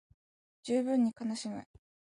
[0.63, 1.63] 十分に悲しむ